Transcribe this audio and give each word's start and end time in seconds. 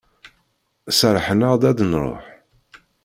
Serrḥen-aɣ-d 0.97 1.63
ad 1.69 1.75
d-nruḥ. 1.77 2.25